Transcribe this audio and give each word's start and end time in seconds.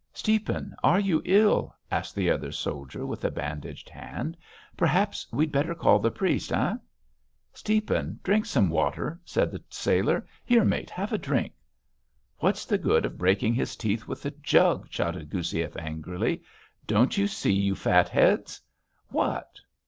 "Stiepan, 0.15 0.73
are 0.83 0.99
you 0.99 1.21
ill?" 1.25 1.75
asked 1.91 2.15
the 2.15 2.27
other 2.31 2.51
soldier 2.51 3.05
with 3.05 3.21
the 3.21 3.29
bandaged 3.29 3.87
hand. 3.87 4.35
"Perhaps 4.75 5.27
we'd 5.31 5.51
better 5.51 5.75
call 5.75 5.99
the 5.99 6.09
priest, 6.09 6.51
eh?" 6.51 6.73
"Stiepan, 7.53 8.17
drink 8.23 8.47
some 8.47 8.71
water," 8.71 9.21
said 9.23 9.51
the 9.51 9.63
sailor. 9.69 10.25
"Here, 10.43 10.65
mate, 10.65 10.89
have 10.89 11.13
a 11.13 11.19
drink." 11.19 11.53
"What's 12.39 12.65
the 12.65 12.79
good 12.79 13.05
of 13.05 13.19
breaking 13.19 13.53
his 13.53 13.75
teeth 13.75 14.07
with 14.07 14.23
the 14.23 14.31
jug," 14.31 14.87
shouted 14.89 15.29
Goussiev 15.29 15.77
angrily. 15.77 16.41
"Don't 16.87 17.15
you 17.15 17.27
see, 17.27 17.53
you 17.53 17.75
fatheads?" 17.75 18.59
"What." 19.09 19.59